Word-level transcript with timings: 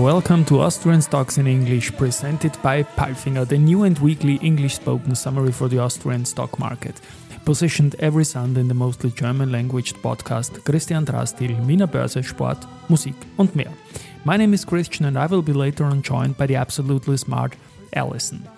Welcome 0.00 0.44
to 0.46 0.60
Austrian 0.60 1.02
Stocks 1.02 1.38
in 1.38 1.46
English, 1.46 1.92
presented 1.96 2.56
by 2.62 2.82
Palfinger, 2.82 3.46
the 3.46 3.58
new 3.58 3.82
and 3.82 3.98
weekly 3.98 4.36
English 4.36 4.76
spoken 4.76 5.14
summary 5.14 5.52
for 5.52 5.68
the 5.68 5.80
Austrian 5.80 6.24
stock 6.24 6.58
market. 6.58 7.00
Positioned 7.44 7.94
every 7.98 8.24
Sunday 8.24 8.60
in 8.60 8.68
the 8.68 8.74
mostly 8.74 9.10
German 9.10 9.52
language 9.52 9.94
podcast 9.94 10.64
Christian 10.64 11.04
Drastil, 11.04 11.66
Wiener 11.66 11.86
Börse, 11.86 12.24
Sport, 12.24 12.66
Musik 12.88 13.14
und 13.36 13.54
mehr. 13.54 13.70
My 14.24 14.36
name 14.36 14.54
is 14.54 14.64
Christian 14.64 15.06
and 15.06 15.18
I 15.18 15.26
will 15.26 15.42
be 15.42 15.52
later 15.52 15.84
on 15.84 16.02
joined 16.02 16.36
by 16.38 16.46
the 16.46 16.56
absolutely 16.56 17.16
smart 17.18 17.54
Alison. 17.92 18.48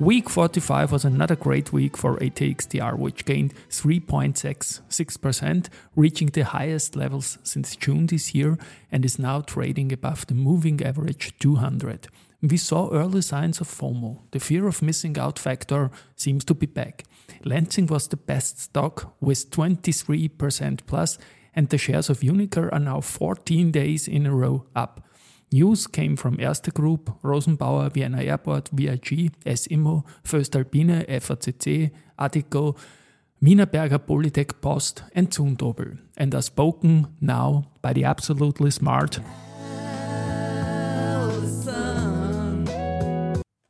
Week 0.00 0.30
45 0.30 0.92
was 0.92 1.04
another 1.04 1.34
great 1.34 1.72
week 1.72 1.96
for 1.96 2.18
ATXTR, 2.18 2.96
which 2.96 3.24
gained 3.24 3.52
3.66%, 3.68 5.68
reaching 5.96 6.28
the 6.28 6.44
highest 6.44 6.94
levels 6.94 7.36
since 7.42 7.74
June 7.74 8.06
this 8.06 8.32
year 8.32 8.56
and 8.92 9.04
is 9.04 9.18
now 9.18 9.40
trading 9.40 9.92
above 9.92 10.24
the 10.28 10.34
moving 10.34 10.80
average 10.84 11.36
200. 11.40 12.06
We 12.40 12.58
saw 12.58 12.92
early 12.92 13.22
signs 13.22 13.60
of 13.60 13.66
FOMO. 13.66 14.20
The 14.30 14.38
fear 14.38 14.68
of 14.68 14.82
missing 14.82 15.18
out 15.18 15.36
factor 15.36 15.90
seems 16.14 16.44
to 16.44 16.54
be 16.54 16.66
back. 16.66 17.02
Lenzing 17.44 17.90
was 17.90 18.06
the 18.06 18.16
best 18.16 18.60
stock 18.60 19.16
with 19.20 19.50
23% 19.50 20.86
plus, 20.86 21.18
and 21.56 21.70
the 21.70 21.78
shares 21.78 22.08
of 22.08 22.20
UNIQA 22.20 22.72
are 22.72 22.78
now 22.78 23.00
14 23.00 23.72
days 23.72 24.06
in 24.06 24.26
a 24.26 24.32
row 24.32 24.64
up. 24.76 25.07
News 25.50 25.86
came 25.86 26.14
from 26.16 26.36
Erste 26.36 26.74
Group, 26.74 27.10
Rosenbauer, 27.22 27.90
Vienna 27.90 28.22
Airport, 28.22 28.68
VIG, 28.70 29.32
S 29.46 29.66
IMMO, 29.68 30.04
Voestalpine, 30.22 31.06
FACC, 31.08 31.90
Addiko, 32.18 32.76
Wienerberger 33.42 33.98
Polytech 33.98 34.60
Post, 34.60 35.04
and 35.14 35.30
Zumtobel, 35.30 35.98
and 36.18 36.34
are 36.34 36.42
spoken 36.42 37.06
now 37.20 37.64
by 37.80 37.94
the 37.94 38.04
absolutely 38.04 38.70
smart. 38.70 39.20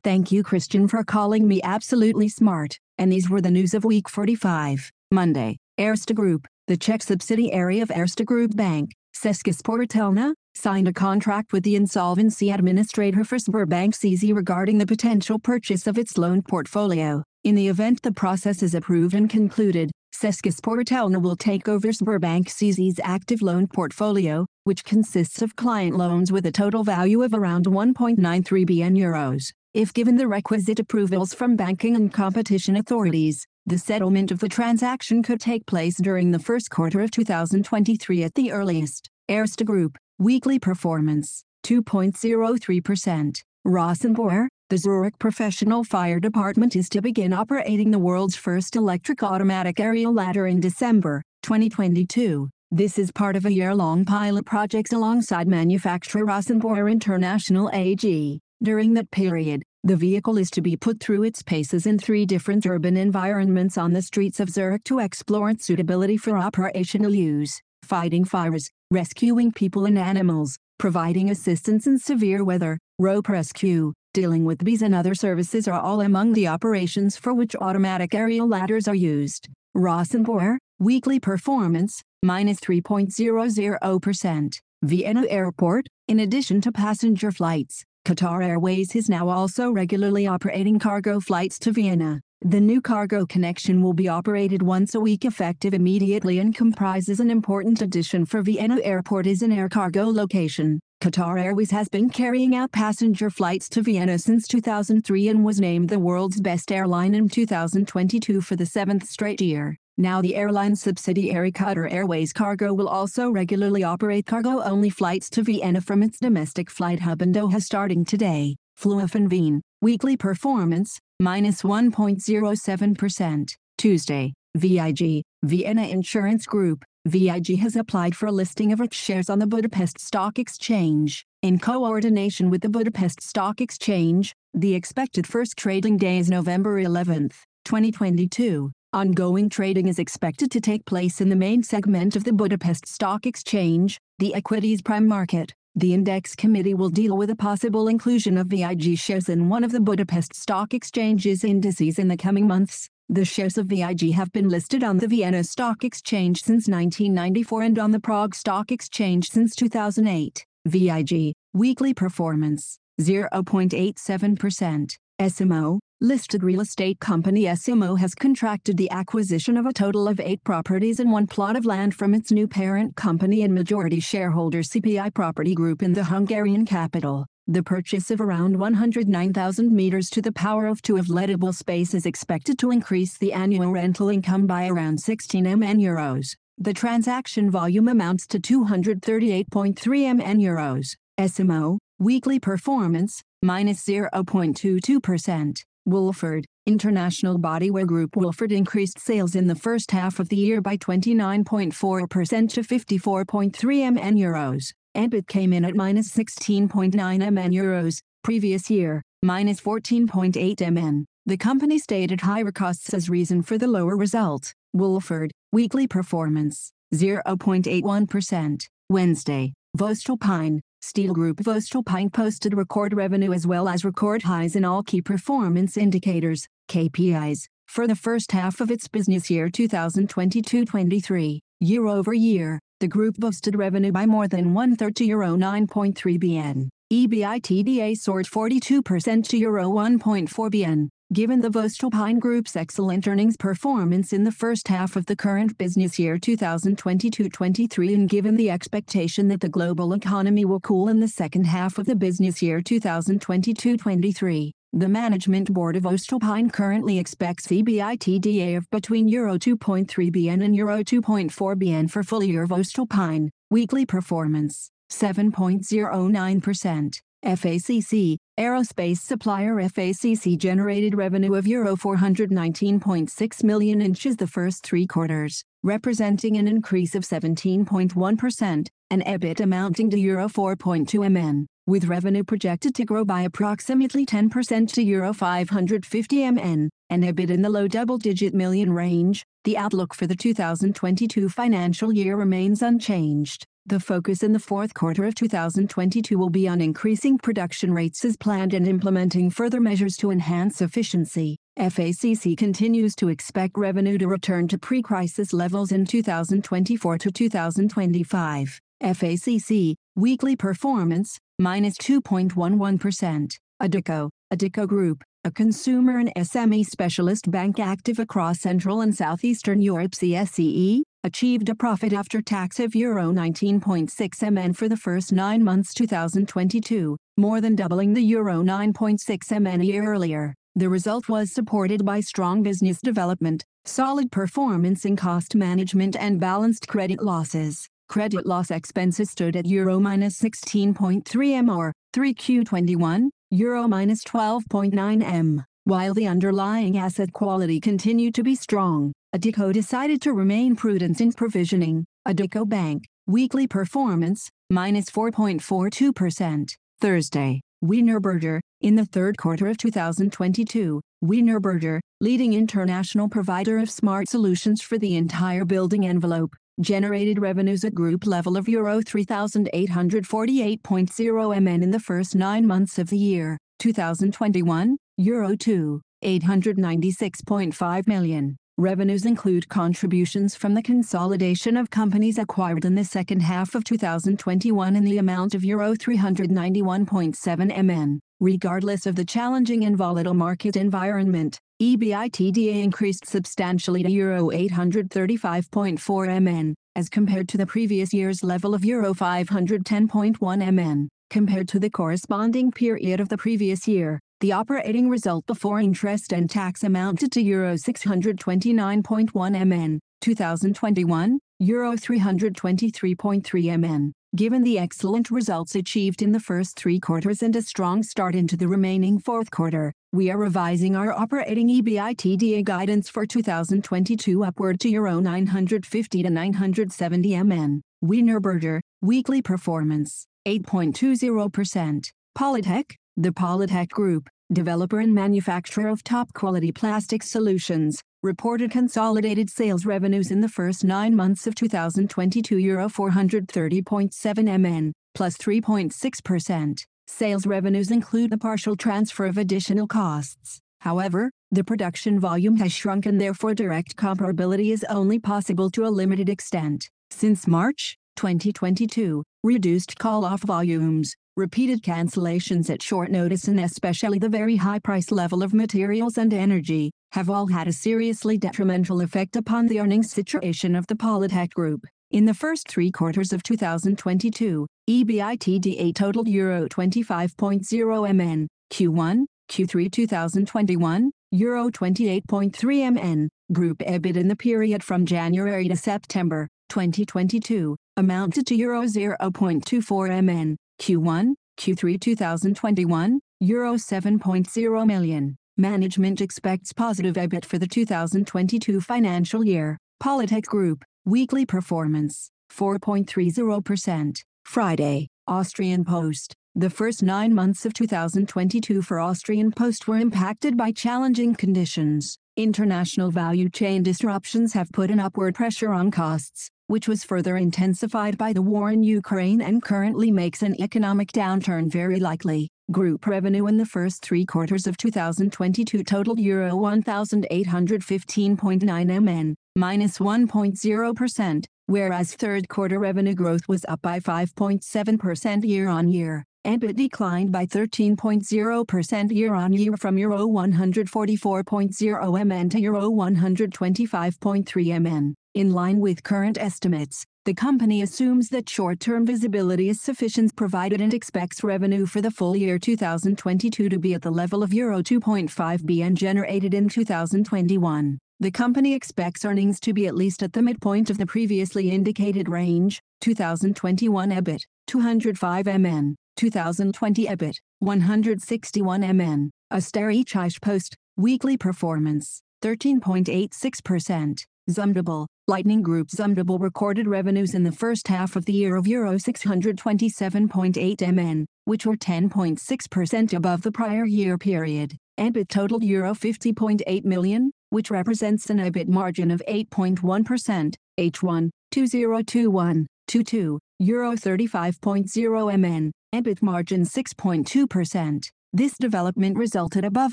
Thank 0.02 0.32
you, 0.32 0.42
Christian, 0.42 0.88
for 0.88 1.04
calling 1.04 1.46
me 1.46 1.60
absolutely 1.62 2.28
smart. 2.28 2.78
And 2.96 3.12
these 3.12 3.28
were 3.30 3.40
the 3.40 3.50
news 3.50 3.74
of 3.74 3.84
week 3.84 4.08
45, 4.08 4.90
Monday. 5.12 5.58
Erste 5.78 6.14
Group, 6.14 6.46
the 6.66 6.76
Czech 6.76 7.02
subsidiary 7.02 7.80
of 7.80 7.90
Erste 7.90 8.24
Group 8.24 8.56
Bank, 8.56 8.90
Česká 9.14 9.52
Spořitelna, 9.52 10.32
signed 10.58 10.88
a 10.88 10.92
contract 10.92 11.52
with 11.52 11.62
the 11.62 11.76
insolvency 11.76 12.50
administrator 12.50 13.24
for 13.24 13.36
Sberbank 13.36 13.94
CZ 13.94 14.34
regarding 14.34 14.78
the 14.78 14.86
potential 14.86 15.38
purchase 15.38 15.86
of 15.86 15.96
its 15.96 16.18
loan 16.18 16.42
portfolio. 16.42 17.22
In 17.44 17.54
the 17.54 17.68
event 17.68 18.02
the 18.02 18.12
process 18.12 18.62
is 18.62 18.74
approved 18.74 19.14
and 19.14 19.30
concluded, 19.30 19.90
Česká 20.14 20.52
Spořitelna 20.52 21.22
will 21.22 21.36
take 21.36 21.68
over 21.68 21.88
Sberbank 21.88 22.48
CZ's 22.48 23.00
active 23.04 23.40
loan 23.40 23.68
portfolio, 23.68 24.46
which 24.64 24.84
consists 24.84 25.42
of 25.42 25.54
client 25.54 25.96
loans 25.96 26.32
with 26.32 26.44
a 26.46 26.52
total 26.52 26.82
value 26.82 27.22
of 27.22 27.32
around 27.32 27.66
1.93 27.66 28.66
billion 28.66 28.96
euros. 28.96 29.52
If 29.74 29.94
given 29.94 30.16
the 30.16 30.26
requisite 30.26 30.80
approvals 30.80 31.34
from 31.34 31.54
banking 31.54 31.94
and 31.94 32.12
competition 32.12 32.74
authorities, 32.76 33.46
the 33.64 33.78
settlement 33.78 34.32
of 34.32 34.40
the 34.40 34.48
transaction 34.48 35.22
could 35.22 35.40
take 35.40 35.66
place 35.66 35.98
during 35.98 36.32
the 36.32 36.38
first 36.38 36.70
quarter 36.70 37.00
of 37.00 37.10
2023 37.10 38.24
at 38.24 38.34
the 38.34 38.50
earliest. 38.50 39.10
Erste 39.28 39.64
Group, 39.64 39.98
weekly 40.18 40.58
performance, 40.58 41.44
2.03%. 41.64 43.42
Rosenbauer, 43.66 44.48
the 44.68 44.78
Zurich 44.78 45.18
Professional 45.18 45.84
Fire 45.84 46.18
Department 46.18 46.74
is 46.74 46.88
to 46.88 47.00
begin 47.00 47.32
operating 47.32 47.90
the 47.92 47.98
world's 47.98 48.34
first 48.34 48.74
electric 48.74 49.22
automatic 49.22 49.78
aerial 49.78 50.12
ladder 50.12 50.46
in 50.48 50.58
December 50.58 51.22
2022. 51.44 52.48
This 52.70 52.98
is 52.98 53.12
part 53.12 53.36
of 53.36 53.46
a 53.46 53.52
year-long 53.52 54.04
pilot 54.04 54.44
project 54.44 54.92
alongside 54.92 55.46
manufacturer 55.46 56.26
Rosenbauer 56.26 56.90
International 56.90 57.70
AG. 57.72 58.40
During 58.60 58.94
that 58.94 59.10
period, 59.12 59.62
the 59.84 59.96
vehicle 59.96 60.36
is 60.36 60.50
to 60.50 60.60
be 60.60 60.76
put 60.76 60.98
through 60.98 61.22
its 61.22 61.42
paces 61.42 61.86
in 61.86 61.98
three 61.98 62.26
different 62.26 62.66
urban 62.66 62.96
environments 62.96 63.78
on 63.78 63.92
the 63.92 64.02
streets 64.02 64.40
of 64.40 64.50
Zurich 64.50 64.82
to 64.84 64.98
explore 64.98 65.50
its 65.50 65.64
suitability 65.64 66.16
for 66.16 66.36
operational 66.36 67.14
use, 67.14 67.60
fighting 67.82 68.24
fires, 68.24 68.70
rescuing 68.90 69.52
people 69.52 69.84
and 69.84 69.98
animals, 69.98 70.58
providing 70.78 71.30
assistance 71.30 71.86
in 71.86 71.98
severe 71.98 72.44
weather, 72.44 72.78
rope 72.98 73.28
rescue, 73.28 73.92
dealing 74.14 74.44
with 74.44 74.64
bees 74.64 74.82
and 74.82 74.94
other 74.94 75.14
services 75.14 75.68
are 75.68 75.80
all 75.80 76.00
among 76.00 76.32
the 76.32 76.48
operations 76.48 77.16
for 77.16 77.34
which 77.34 77.54
automatic 77.56 78.14
aerial 78.14 78.48
ladders 78.48 78.88
are 78.88 78.94
used. 78.94 79.48
Rosenbauer, 79.76 80.58
weekly 80.78 81.20
performance, 81.20 82.02
minus 82.22 82.60
3.00%. 82.60 84.58
Vienna 84.82 85.24
Airport, 85.28 85.86
in 86.06 86.20
addition 86.20 86.60
to 86.60 86.70
passenger 86.70 87.32
flights, 87.32 87.84
Qatar 88.04 88.44
Airways 88.44 88.94
is 88.94 89.08
now 89.08 89.28
also 89.28 89.70
regularly 89.70 90.26
operating 90.26 90.78
cargo 90.78 91.20
flights 91.20 91.58
to 91.58 91.72
Vienna. 91.72 92.20
The 92.42 92.60
new 92.60 92.80
cargo 92.80 93.26
connection 93.26 93.82
will 93.82 93.94
be 93.94 94.06
operated 94.06 94.62
once 94.62 94.94
a 94.94 95.00
week 95.00 95.24
effective 95.24 95.74
immediately 95.74 96.38
and 96.38 96.54
comprises 96.54 97.18
an 97.18 97.32
important 97.32 97.82
addition 97.82 98.24
for 98.24 98.42
Vienna 98.42 98.78
Airport 98.84 99.26
as 99.26 99.42
an 99.42 99.50
air 99.50 99.68
cargo 99.68 100.04
location. 100.04 100.78
Qatar 101.02 101.42
Airways 101.42 101.72
has 101.72 101.88
been 101.88 102.08
carrying 102.08 102.54
out 102.54 102.70
passenger 102.70 103.28
flights 103.28 103.68
to 103.70 103.82
Vienna 103.82 104.20
since 104.20 104.46
2003 104.46 105.28
and 105.28 105.44
was 105.44 105.60
named 105.60 105.88
the 105.88 105.98
world's 105.98 106.40
best 106.40 106.70
airline 106.70 107.16
in 107.16 107.28
2022 107.28 108.40
for 108.40 108.54
the 108.54 108.66
seventh 108.66 109.08
straight 109.08 109.40
year. 109.40 109.76
Now 109.96 110.22
the 110.22 110.36
airline 110.36 110.76
subsidiary 110.76 111.50
Qatar 111.50 111.92
Airways 111.92 112.32
Cargo 112.32 112.72
will 112.72 112.88
also 112.88 113.30
regularly 113.30 113.82
operate 113.82 114.26
cargo-only 114.26 114.90
flights 114.90 115.28
to 115.30 115.42
Vienna 115.42 115.80
from 115.80 116.04
its 116.04 116.20
domestic 116.20 116.70
flight 116.70 117.00
hub 117.00 117.20
in 117.20 117.32
Doha 117.32 117.60
starting 117.60 118.04
today. 118.04 118.54
Wien, 118.84 119.60
weekly 119.80 120.16
performance, 120.16 121.00
minus 121.18 121.62
1.07%. 121.62 123.56
Tuesday, 123.76 124.34
VIG, 124.56 125.22
Vienna 125.42 125.86
Insurance 125.86 126.46
Group, 126.46 126.84
VIG 127.06 127.58
has 127.58 127.76
applied 127.76 128.14
for 128.14 128.26
a 128.26 128.32
listing 128.32 128.72
of 128.72 128.80
its 128.80 128.96
shares 128.96 129.30
on 129.30 129.38
the 129.38 129.46
Budapest 129.46 129.98
Stock 129.98 130.38
Exchange. 130.38 131.24
In 131.42 131.58
coordination 131.58 132.50
with 132.50 132.60
the 132.60 132.68
Budapest 132.68 133.22
Stock 133.22 133.60
Exchange, 133.60 134.34
the 134.54 134.74
expected 134.74 135.26
first 135.26 135.56
trading 135.56 135.96
day 135.96 136.18
is 136.18 136.28
November 136.28 136.78
11, 136.78 137.30
2022. 137.64 138.70
Ongoing 138.92 139.48
trading 139.48 139.88
is 139.88 139.98
expected 139.98 140.50
to 140.50 140.60
take 140.60 140.84
place 140.86 141.20
in 141.20 141.28
the 141.28 141.36
main 141.36 141.62
segment 141.62 142.16
of 142.16 142.24
the 142.24 142.32
Budapest 142.32 142.86
Stock 142.86 143.26
Exchange, 143.26 143.98
the 144.18 144.34
equities 144.34 144.82
prime 144.82 145.06
market. 145.06 145.54
The 145.78 145.94
index 145.94 146.34
committee 146.34 146.74
will 146.74 146.90
deal 146.90 147.16
with 147.16 147.30
a 147.30 147.36
possible 147.36 147.86
inclusion 147.86 148.36
of 148.36 148.48
VIG 148.48 148.98
shares 148.98 149.28
in 149.28 149.48
one 149.48 149.62
of 149.62 149.70
the 149.70 149.78
Budapest 149.78 150.34
Stock 150.34 150.74
Exchange's 150.74 151.44
indices 151.44 152.00
in 152.00 152.08
the 152.08 152.16
coming 152.16 152.48
months. 152.48 152.88
The 153.08 153.24
shares 153.24 153.56
of 153.56 153.66
VIG 153.66 154.10
have 154.10 154.32
been 154.32 154.48
listed 154.48 154.82
on 154.82 154.96
the 154.96 155.06
Vienna 155.06 155.44
Stock 155.44 155.84
Exchange 155.84 156.42
since 156.42 156.66
1994 156.66 157.62
and 157.62 157.78
on 157.78 157.92
the 157.92 158.00
Prague 158.00 158.34
Stock 158.34 158.72
Exchange 158.72 159.30
since 159.30 159.54
2008. 159.54 160.44
VIG, 160.66 161.32
weekly 161.54 161.94
performance, 161.94 162.76
0.87%. 163.00 164.96
S 165.20 165.38
IMMO, 165.38 165.78
listed 166.00 166.44
real 166.44 166.60
estate 166.60 167.00
company 167.00 167.48
S 167.48 167.66
IMMO 167.66 167.98
has 167.98 168.14
contracted 168.14 168.76
the 168.76 168.90
acquisition 168.92 169.56
of 169.56 169.66
a 169.66 169.72
total 169.72 170.06
of 170.06 170.20
eight 170.20 170.44
properties 170.44 171.00
and 171.00 171.10
one 171.10 171.26
plot 171.26 171.56
of 171.56 171.66
land 171.66 171.92
from 171.92 172.14
its 172.14 172.30
new 172.30 172.46
parent 172.46 172.94
company 172.94 173.42
and 173.42 173.52
majority 173.52 173.98
shareholder 173.98 174.60
CPI 174.60 175.12
Property 175.12 175.56
Group 175.56 175.82
in 175.82 175.94
the 175.94 176.04
Hungarian 176.04 176.64
capital. 176.64 177.26
The 177.48 177.64
purchase 177.64 178.12
of 178.12 178.20
around 178.20 178.56
109,000 178.56 179.72
meters 179.74 180.08
to 180.10 180.22
the 180.22 180.30
power 180.30 180.66
of 180.66 180.82
two 180.82 180.98
of 180.98 181.06
lettable 181.06 181.52
space 181.52 181.94
is 181.94 182.06
expected 182.06 182.60
to 182.60 182.70
increase 182.70 183.18
the 183.18 183.32
annual 183.32 183.72
rental 183.72 184.08
income 184.08 184.46
by 184.46 184.68
around 184.68 185.00
16 185.00 185.42
MN 185.42 185.78
euros. 185.78 186.36
The 186.58 186.74
transaction 186.74 187.50
volume 187.50 187.88
amounts 187.88 188.28
to 188.28 188.38
238.3 188.38 190.16
MN 190.16 190.38
euros. 190.38 190.94
S 191.16 191.38
IMMO, 191.38 191.78
weekly 191.98 192.38
performance, 192.38 193.20
minus 193.42 193.84
0.22%. 193.84 195.64
Wolford, 195.88 196.44
International 196.66 197.38
Bodywear 197.38 197.86
Group 197.86 198.14
Wolford 198.14 198.52
increased 198.52 198.98
sales 198.98 199.34
in 199.34 199.46
the 199.46 199.54
first 199.54 199.90
half 199.90 200.20
of 200.20 200.28
the 200.28 200.36
year 200.36 200.60
by 200.60 200.76
29.4% 200.76 202.52
to 202.52 202.60
54.3 202.60 203.92
MN 203.92 204.16
euros. 204.16 204.72
EBIT 204.94 205.26
came 205.26 205.52
in 205.52 205.64
at 205.64 205.74
minus 205.74 206.10
16.9 206.14 206.94
MN 206.94 207.52
euros, 207.52 208.00
previous 208.22 208.68
year, 208.68 209.02
minus 209.22 209.60
14.8 209.60 210.70
MN. 210.70 211.06
The 211.26 211.36
company 211.36 211.78
stated 211.78 212.20
higher 212.20 212.52
costs 212.52 212.92
as 212.92 213.08
reason 213.08 213.42
for 213.42 213.56
the 213.56 213.68
lower 213.68 213.96
result. 213.96 214.52
Wolford, 214.72 215.32
weekly 215.52 215.86
performance, 215.86 216.70
0.81%. 216.94 218.66
Wednesday, 218.90 219.52
Voestalpine, 219.76 220.60
Steel 220.80 221.12
Group 221.12 221.38
Voestalpine 221.38 222.12
posted 222.12 222.54
record 222.56 222.92
revenue 222.94 223.32
as 223.32 223.46
well 223.46 223.68
as 223.68 223.84
record 223.84 224.22
highs 224.22 224.54
in 224.54 224.64
all 224.64 224.82
key 224.82 225.02
performance 225.02 225.76
indicators, 225.76 226.46
KPIs, 226.68 227.46
for 227.66 227.88
the 227.88 227.96
first 227.96 228.30
half 228.32 228.60
of 228.60 228.70
its 228.70 228.86
business 228.86 229.28
year 229.28 229.48
2022-23. 229.48 231.40
Year 231.60 231.86
over 231.86 232.14
year, 232.14 232.60
the 232.78 232.86
group 232.86 233.16
boosted 233.16 233.56
revenue 233.56 233.90
by 233.90 234.06
more 234.06 234.28
than 234.28 234.54
one-third 234.54 234.94
to 234.96 235.04
Euro 235.06 235.36
9.3 235.36 236.20
billion. 236.20 236.70
EBITDA 236.92 237.96
soared 237.96 238.26
42% 238.26 239.28
to 239.28 239.36
Euro 239.36 239.64
1.4 239.64 240.50
bn. 240.50 240.88
Given 241.10 241.40
the 241.40 241.48
voestalpine 241.48 242.20
Group's 242.20 242.54
excellent 242.54 243.08
earnings 243.08 243.38
performance 243.38 244.12
in 244.12 244.24
the 244.24 244.30
first 244.30 244.68
half 244.68 244.94
of 244.94 245.06
the 245.06 245.16
current 245.16 245.56
business 245.56 245.98
year 245.98 246.18
2022-23 246.18 247.94
and 247.94 248.06
given 248.06 248.36
the 248.36 248.50
expectation 248.50 249.28
that 249.28 249.40
the 249.40 249.48
global 249.48 249.94
economy 249.94 250.44
will 250.44 250.60
cool 250.60 250.88
in 250.88 251.00
the 251.00 251.08
second 251.08 251.46
half 251.46 251.78
of 251.78 251.86
the 251.86 251.96
business 251.96 252.42
year 252.42 252.60
2022-23, 252.60 254.50
the 254.74 254.88
management 254.88 255.50
board 255.50 255.76
of 255.76 255.84
voestalpine 255.84 256.52
currently 256.52 256.98
expects 256.98 257.46
EBITDA 257.46 258.58
of 258.58 258.68
between 258.68 259.08
Euro 259.08 259.38
2.3 259.38 259.88
bn 259.88 260.44
and 260.44 260.54
Euro 260.54 260.82
2.4 260.82 261.32
bn 261.32 261.90
for 261.90 262.02
full 262.02 262.22
year 262.22 262.46
voestalpine. 262.46 263.30
Weekly 263.50 263.86
performance 263.86 264.70
7.09%. 264.92 267.00
FACC, 267.24 268.16
aerospace 268.38 268.98
supplier 268.98 269.56
FACC 269.56 270.38
generated 270.38 270.94
revenue 270.94 271.34
of 271.34 271.46
Euro 271.48 271.74
419.6 271.74 273.44
million 273.44 273.82
inches 273.82 274.16
the 274.16 274.28
first 274.28 274.62
three 274.62 274.86
quarters, 274.86 275.42
representing 275.64 276.36
an 276.36 276.46
increase 276.46 276.94
of 276.94 277.02
17.1%, 277.02 278.68
and 278.90 279.02
EBIT 279.04 279.40
amounting 279.40 279.90
to 279.90 279.98
Euro 279.98 280.28
4.2 280.28 281.10
mn, 281.10 281.48
with 281.66 281.86
revenue 281.86 282.22
projected 282.22 282.76
to 282.76 282.84
grow 282.84 283.04
by 283.04 283.22
approximately 283.22 284.06
10% 284.06 284.72
to 284.72 284.82
Euro 284.84 285.12
550 285.12 286.30
mn, 286.30 286.70
and 286.90 287.04
EBIT 287.04 287.30
in 287.30 287.42
the 287.42 287.50
low 287.50 287.66
double-digit 287.66 288.34
million 288.34 288.72
range, 288.72 289.24
the 289.42 289.58
outlook 289.58 289.94
for 289.94 290.06
the 290.06 290.16
2022 290.16 291.28
financial 291.28 291.92
year 291.92 292.14
remains 292.14 292.62
unchanged. 292.62 293.46
The 293.68 293.78
focus 293.78 294.22
in 294.22 294.32
the 294.32 294.38
fourth 294.38 294.72
quarter 294.72 295.04
of 295.04 295.14
2022 295.14 296.16
will 296.16 296.30
be 296.30 296.48
on 296.48 296.62
increasing 296.62 297.18
production 297.18 297.74
rates 297.74 298.02
as 298.02 298.16
planned 298.16 298.54
and 298.54 298.66
implementing 298.66 299.28
further 299.28 299.60
measures 299.60 299.94
to 299.98 300.10
enhance 300.10 300.62
efficiency. 300.62 301.36
FACC 301.58 302.34
continues 302.34 302.96
to 302.96 303.10
expect 303.10 303.58
revenue 303.58 303.98
to 303.98 304.08
return 304.08 304.48
to 304.48 304.56
pre-crisis 304.56 305.34
levels 305.34 305.70
in 305.70 305.84
2024 305.84 306.96
to 306.96 307.10
2025. 307.10 308.60
FACC, 308.82 309.74
weekly 309.96 310.34
performance, 310.34 311.18
minus 311.38 311.76
2.11%. 311.76 313.34
Addiko, 313.60 314.08
Addiko 314.32 314.66
Group, 314.66 315.04
a 315.24 315.30
consumer 315.30 315.98
and 315.98 316.14
SME 316.14 316.64
specialist 316.64 317.30
bank 317.30 317.58
active 317.58 317.98
across 317.98 318.40
Central 318.40 318.80
and 318.80 318.94
Southeastern 318.94 319.60
Europe 319.60 319.92
CSEE, 319.92 320.82
achieved 321.04 321.48
a 321.48 321.54
profit 321.54 321.92
after 321.92 322.22
tax 322.22 322.60
of 322.60 322.74
Euro 322.74 323.12
19.6 323.12 324.22
mn 324.32 324.52
for 324.52 324.68
the 324.68 324.76
first 324.76 325.12
nine 325.12 325.44
months 325.44 325.74
2022, 325.74 326.96
more 327.16 327.40
than 327.40 327.56
doubling 327.56 327.94
the 327.94 328.02
Euro 328.02 328.42
9.6 328.42 329.40
mn 329.40 329.60
a 329.60 329.64
year 329.64 329.84
earlier. 329.84 330.34
The 330.54 330.68
result 330.68 331.08
was 331.08 331.32
supported 331.32 331.84
by 331.84 332.00
strong 332.00 332.42
business 332.42 332.80
development, 332.80 333.44
solid 333.64 334.10
performance 334.10 334.84
in 334.84 334.96
cost 334.96 335.34
management 335.34 335.94
and 335.96 336.18
balanced 336.18 336.68
credit 336.68 337.02
losses. 337.02 337.68
Credit 337.88 338.24
loss 338.26 338.50
expenses 338.50 339.10
stood 339.10 339.36
at 339.36 339.46
Euro 339.46 339.80
minus 339.80 340.18
16.3 340.20 341.32
m 341.32 341.50
or 341.50 341.72
3Q21, 341.94 343.08
Euro 343.30 343.68
minus 343.68 344.02
12.9 344.04 345.02
m, 345.02 345.44
while 345.64 345.92
the 345.92 346.06
underlying 346.06 346.78
asset 346.78 347.12
quality 347.12 347.60
continued 347.60 348.14
to 348.14 348.22
be 348.22 348.34
strong. 348.34 348.90
Addiko 349.14 349.52
decided 349.52 350.00
to 350.00 350.14
remain 350.14 350.56
prudent 350.56 350.98
in 351.02 351.12
provisioning. 351.12 351.84
Addiko 352.06 352.48
Bank, 352.48 352.84
weekly 353.06 353.46
performance, 353.46 354.30
minus 354.48 354.86
4.42%. 354.88 356.54
Thursday, 356.80 357.42
Wienerberger, 357.62 358.40
in 358.62 358.76
the 358.76 358.86
third 358.86 359.18
quarter 359.18 359.46
of 359.48 359.58
2022, 359.58 360.80
Wienerberger, 361.04 361.80
leading 362.00 362.32
international 362.32 363.10
provider 363.10 363.58
of 363.58 363.70
smart 363.70 364.08
solutions 364.08 364.62
for 364.62 364.78
the 364.78 364.96
entire 364.96 365.44
building 365.44 365.86
envelope, 365.86 366.34
generated 366.60 367.18
revenues 367.18 367.64
at 367.64 367.74
group 367.74 368.06
level 368.06 368.36
of 368.36 368.48
Euro 368.48 368.80
3,848.0 368.80 371.42
mn 371.42 371.62
in 371.62 371.70
the 371.70 371.80
first 371.80 372.14
nine 372.14 372.46
months 372.46 372.78
of 372.78 372.90
the 372.90 372.98
year, 372.98 373.38
2021, 373.58 374.76
Euro 374.96 375.34
2, 375.34 375.80
896.5 376.04 377.86
million. 377.86 378.36
Revenues 378.58 379.06
include 379.06 379.48
contributions 379.48 380.34
from 380.34 380.54
the 380.54 380.62
consolidation 380.62 381.56
of 381.56 381.70
companies 381.70 382.18
acquired 382.18 382.64
in 382.64 382.74
the 382.74 382.82
second 382.82 383.20
half 383.20 383.54
of 383.54 383.62
2021 383.62 384.74
in 384.74 384.84
the 384.84 384.98
amount 384.98 385.36
of 385.36 385.44
Euro 385.44 385.74
391.7 385.74 387.64
mn. 387.64 388.00
Regardless 388.18 388.84
of 388.86 388.96
the 388.96 389.04
challenging 389.04 389.64
and 389.64 389.76
volatile 389.76 390.12
market 390.12 390.56
environment, 390.56 391.38
EBITDA 391.62 392.60
increased 392.64 393.06
substantially 393.06 393.84
to 393.84 393.92
Euro 393.92 394.30
835.4 394.30 396.20
mn, 396.20 396.56
as 396.74 396.88
compared 396.88 397.28
to 397.28 397.36
the 397.36 397.46
previous 397.46 397.94
year's 397.94 398.24
level 398.24 398.54
of 398.54 398.64
Euro 398.64 398.92
510.1 398.92 400.52
mn. 400.52 400.88
Compared 401.10 401.48
to 401.48 401.60
the 401.60 401.70
corresponding 401.70 402.50
period 402.50 402.98
of 402.98 403.08
the 403.08 403.16
previous 403.16 403.68
year, 403.68 404.00
the 404.20 404.32
operating 404.32 404.88
result 404.88 405.26
before 405.26 405.60
interest 405.60 406.12
and 406.12 406.28
tax 406.28 406.64
amounted 406.64 407.12
to 407.12 407.22
Euro 407.22 407.54
629.1 407.54 409.46
mn, 409.46 409.80
2021, 410.00 411.20
Euro 411.38 411.72
323.3 411.72 413.58
mn. 413.58 413.92
Given 414.16 414.42
the 414.42 414.58
excellent 414.58 415.10
results 415.10 415.54
achieved 415.54 416.02
in 416.02 416.10
the 416.10 416.18
first 416.18 416.58
three 416.58 416.80
quarters 416.80 417.22
and 417.22 417.36
a 417.36 417.42
strong 417.42 417.84
start 417.84 418.16
into 418.16 418.36
the 418.36 418.48
remaining 418.48 418.98
fourth 418.98 419.30
quarter, 419.30 419.72
we 419.92 420.10
are 420.10 420.18
revising 420.18 420.74
our 420.74 420.92
operating 420.92 421.48
EBITDA 421.48 422.42
guidance 422.42 422.88
for 422.88 423.06
2022 423.06 424.24
upward 424.24 424.58
to 424.60 424.68
Euro 424.70 424.98
950 424.98 426.02
to 426.02 426.10
970 426.10 427.22
mn. 427.22 427.62
Wienerberger, 427.84 428.60
weekly 428.80 429.22
performance, 429.22 430.06
8.20%. 430.26 431.92
Polytech, 432.18 432.74
the 433.00 433.10
Polytech 433.10 433.68
Group, 433.68 434.08
developer 434.32 434.80
and 434.80 434.92
manufacturer 434.92 435.68
of 435.68 435.84
top-quality 435.84 436.50
plastic 436.50 437.04
solutions, 437.04 437.80
reported 438.02 438.50
consolidated 438.50 439.30
sales 439.30 439.64
revenues 439.64 440.10
in 440.10 440.20
the 440.20 440.28
first 440.28 440.64
nine 440.64 440.96
months 440.96 441.24
of 441.24 441.36
2022 441.36 442.38
Euro 442.38 442.66
430.7 442.68 444.40
mn, 444.40 444.72
plus 444.96 445.16
3.6%. 445.16 446.64
Sales 446.88 447.24
revenues 447.24 447.70
include 447.70 448.10
the 448.10 448.18
partial 448.18 448.56
transfer 448.56 449.06
of 449.06 449.16
additional 449.16 449.68
costs. 449.68 450.40
However, 450.62 451.12
the 451.30 451.44
production 451.44 452.00
volume 452.00 452.38
has 452.38 452.50
shrunk 452.50 452.84
and 452.84 453.00
therefore 453.00 453.32
direct 453.32 453.76
comparability 453.76 454.52
is 454.52 454.66
only 454.68 454.98
possible 454.98 455.50
to 455.50 455.64
a 455.64 455.70
limited 455.70 456.08
extent. 456.08 456.68
Since 456.90 457.28
March 457.28 457.78
2022, 457.94 459.04
reduced 459.22 459.78
call-off 459.78 460.22
volumes, 460.22 460.96
repeated 461.18 461.62
cancellations 461.62 462.48
at 462.48 462.62
short 462.62 462.90
notice 462.90 463.26
and 463.26 463.40
especially 463.40 463.98
the 463.98 464.08
very 464.08 464.36
high 464.36 464.60
price 464.60 464.90
level 464.92 465.22
of 465.22 465.34
materials 465.34 465.98
and 465.98 466.14
energy, 466.14 466.70
have 466.92 467.10
all 467.10 467.26
had 467.26 467.48
a 467.48 467.52
seriously 467.52 468.16
detrimental 468.16 468.80
effect 468.80 469.16
upon 469.16 469.46
the 469.46 469.60
earnings 469.60 469.90
situation 469.90 470.54
of 470.54 470.66
the 470.68 470.76
Polytech 470.76 471.30
Group. 471.34 471.66
In 471.90 472.04
the 472.04 472.14
first 472.14 472.48
three 472.48 472.70
quarters 472.70 473.12
of 473.12 473.22
2022, 473.24 474.46
EBITDA 474.70 475.74
totaled 475.74 476.06
Euro 476.06 476.46
25.0 476.46 477.94
mn, 477.94 478.28
Q1, 478.52 479.04
Q3 479.30 479.72
2021, 479.72 480.90
Euro 481.10 481.50
28.3 481.50 482.72
mn. 482.72 483.08
Group 483.30 483.58
EBIT 483.58 483.96
in 483.96 484.08
the 484.08 484.16
period 484.16 484.64
from 484.64 484.86
January 484.86 485.48
to 485.48 485.56
September 485.56 486.28
2022 486.48 487.56
amounted 487.76 488.26
to 488.26 488.34
Euro 488.34 488.62
0.24 488.62 490.02
mn, 490.02 490.36
Q1, 490.60 491.14
Q3 491.38 491.80
2021, 491.80 493.00
Euro 493.20 493.54
7.0 493.54 494.66
million. 494.66 495.16
Management 495.36 496.00
expects 496.00 496.52
positive 496.52 496.96
EBIT 496.96 497.24
for 497.24 497.38
the 497.38 497.46
2022 497.46 498.60
financial 498.60 499.24
year. 499.24 499.58
Polytech 499.82 500.24
Group, 500.24 500.64
weekly 500.84 501.24
performance, 501.24 502.10
4.30%. 502.32 504.02
Friday, 504.24 504.88
Austrian 505.06 505.64
Post. 505.64 506.14
The 506.34 506.50
first 506.50 506.82
nine 506.82 507.14
months 507.14 507.46
of 507.46 507.54
2022 507.54 508.60
for 508.60 508.78
Austrian 508.78 509.32
Post 509.32 509.66
were 509.66 509.78
impacted 509.78 510.36
by 510.36 510.52
challenging 510.52 511.14
conditions. 511.14 511.96
International 512.16 512.90
value 512.90 513.30
chain 513.30 513.62
disruptions 513.62 514.34
have 514.34 514.52
put 514.52 514.70
an 514.70 514.80
upward 514.80 515.14
pressure 515.14 515.52
on 515.52 515.70
costs, 515.70 516.30
which 516.48 516.66
was 516.66 516.82
further 516.82 517.16
intensified 517.16 517.96
by 517.96 518.12
the 518.12 518.20
war 518.20 518.50
in 518.50 518.62
Ukraine 518.62 519.22
and 519.22 519.42
currently 519.42 519.92
makes 519.92 520.22
an 520.22 520.34
economic 520.40 520.90
downturn 520.92 521.50
very 521.50 521.78
likely. 521.78 522.28
Group 522.50 522.86
revenue 522.86 523.26
in 523.26 523.36
the 523.36 523.46
first 523.46 523.82
three 523.82 524.04
quarters 524.04 524.46
of 524.46 524.56
2022 524.56 525.62
totaled 525.62 526.00
Euro 526.00 526.32
1,815.9 526.32 528.82
mn, 528.82 529.14
minus 529.36 529.78
1.0%, 529.78 531.24
whereas 531.46 531.94
third 531.94 532.28
quarter 532.28 532.58
revenue 532.58 532.94
growth 532.94 533.28
was 533.28 533.44
up 533.48 533.62
by 533.62 533.78
5.7% 533.78 535.24
year 535.24 535.48
on 535.48 535.68
year. 535.68 536.04
EBIT 536.26 536.56
declined 536.56 537.12
by 537.12 537.24
13.0% 537.24 538.92
year-on-year 538.92 539.56
from 539.56 539.78
euro 539.78 540.06
144.0 540.06 542.06
mn 542.06 542.28
to 542.28 542.40
euro 542.40 542.68
125.3 542.68 544.60
mn. 544.60 544.94
In 545.18 545.32
line 545.32 545.58
with 545.58 545.82
current 545.82 546.16
estimates, 546.16 546.86
the 547.04 547.12
company 547.12 547.60
assumes 547.60 548.08
that 548.10 548.28
short-term 548.28 548.86
visibility 548.86 549.48
is 549.48 549.60
sufficient 549.60 550.14
provided 550.14 550.60
and 550.60 550.72
expects 550.72 551.24
revenue 551.24 551.66
for 551.66 551.80
the 551.80 551.90
full 551.90 552.14
year 552.14 552.38
2022 552.38 553.48
to 553.48 553.58
be 553.58 553.74
at 553.74 553.82
the 553.82 553.90
level 553.90 554.22
of 554.22 554.32
euro 554.32 554.62
2.5 554.62 555.10
bn 555.42 555.74
generated 555.74 556.34
in 556.34 556.48
2021. 556.48 557.78
The 557.98 558.12
company 558.12 558.54
expects 558.54 559.04
earnings 559.04 559.40
to 559.40 559.52
be 559.52 559.66
at 559.66 559.74
least 559.74 560.04
at 560.04 560.12
the 560.12 560.22
midpoint 560.22 560.70
of 560.70 560.78
the 560.78 560.86
previously 560.86 561.50
indicated 561.50 562.08
range, 562.08 562.62
2021 562.80 563.90
EBIT, 563.90 564.22
205 564.46 565.26
mn, 565.26 565.74
2020 565.96 566.86
EBIT, 566.86 567.16
161 567.40 568.60
mn. 568.60 569.10
Asterix 569.32 570.22
Post, 570.22 570.56
weekly 570.76 571.16
performance, 571.16 572.02
13.86%. 572.22 574.04
Zumtobel, 574.28 574.86
Lightning 575.08 575.40
Group 575.40 575.68
Zumtobel 575.68 576.20
recorded 576.20 576.68
revenues 576.68 577.14
in 577.14 577.22
the 577.22 577.32
first 577.32 577.68
half 577.68 577.96
of 577.96 578.04
the 578.04 578.12
year 578.12 578.36
of 578.36 578.46
Euro 578.46 578.74
627.8 578.74 580.60
mn, 580.60 581.06
which 581.24 581.46
were 581.46 581.56
10.6% 581.56 582.92
above 582.92 583.22
the 583.22 583.32
prior 583.32 583.64
year 583.64 583.96
period. 583.96 584.54
EBIT 584.78 585.08
totaled 585.08 585.42
Euro 585.44 585.72
50.8 585.72 586.64
million, 586.66 587.10
which 587.30 587.50
represents 587.50 588.10
an 588.10 588.18
EBIT 588.18 588.48
margin 588.48 588.90
of 588.90 589.02
8.1%, 589.08 590.34
H1, 590.60 591.10
2021, 591.30 592.46
22, 592.66 593.18
Euro 593.38 593.72
35.0 593.72 595.18
mn, 595.18 595.52
EBIT 595.74 596.02
margin 596.02 596.42
6.2%. 596.42 597.84
This 598.12 598.36
development 598.36 598.98
resulted 598.98 599.46
above 599.46 599.72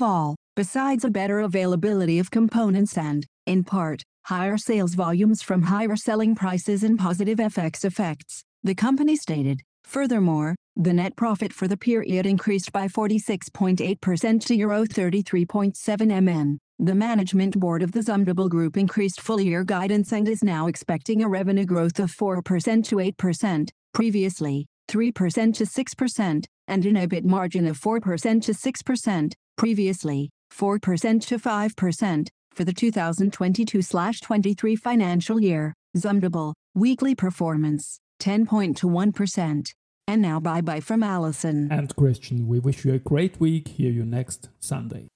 all, 0.00 0.34
besides 0.56 1.04
a 1.04 1.10
better 1.10 1.40
availability 1.40 2.18
of 2.18 2.30
components 2.30 2.96
and, 2.96 3.26
in 3.44 3.64
part, 3.64 4.02
higher 4.26 4.58
sales 4.58 4.94
volumes 4.94 5.40
from 5.40 5.62
higher 5.62 5.94
selling 5.94 6.34
prices 6.34 6.82
and 6.82 6.98
positive 6.98 7.38
FX 7.38 7.84
effects, 7.84 8.42
the 8.64 8.74
company 8.74 9.14
stated. 9.14 9.62
Furthermore, 9.84 10.56
the 10.74 10.92
net 10.92 11.14
profit 11.14 11.52
for 11.52 11.68
the 11.68 11.76
period 11.76 12.26
increased 12.26 12.72
by 12.72 12.88
46.8% 12.88 14.44
to 14.46 14.56
Euro 14.56 14.84
33.7 14.84 16.22
mn. 16.22 16.58
The 16.80 16.94
management 16.94 17.58
board 17.58 17.84
of 17.84 17.92
the 17.92 18.00
Zumtobel 18.00 18.50
Group 18.50 18.76
increased 18.76 19.20
full-year 19.20 19.62
guidance 19.62 20.12
and 20.12 20.28
is 20.28 20.42
now 20.42 20.66
expecting 20.66 21.22
a 21.22 21.28
revenue 21.28 21.64
growth 21.64 22.00
of 22.00 22.10
4% 22.10 22.84
to 22.84 22.96
8%, 22.96 23.68
previously 23.94 24.66
3% 24.88 25.54
to 25.54 25.64
6%, 25.64 26.44
and 26.66 26.86
an 26.86 26.96
EBIT 26.96 27.24
margin 27.24 27.66
of 27.68 27.78
4% 27.78 28.42
to 28.42 28.52
6%, 28.52 29.32
previously 29.56 30.30
4% 30.52 31.26
to 31.28 31.38
5% 31.38 32.28
for 32.56 32.64
the 32.64 32.72
2022/23 32.72 34.76
financial 34.76 35.40
year. 35.40 35.74
Zumtobel, 35.96 36.54
weekly 36.74 37.14
performance, 37.14 38.00
10.1%. 38.20 39.72
And 40.08 40.22
now 40.22 40.40
bye-bye 40.40 40.80
from 40.80 41.02
Allison. 41.02 41.68
And 41.70 41.94
Christian, 41.96 42.46
we 42.46 42.60
wish 42.60 42.84
you 42.84 42.94
a 42.94 42.98
great 42.98 43.40
week. 43.40 43.68
Hear 43.68 43.90
you 43.90 44.04
next 44.04 44.50
Sunday. 44.60 45.08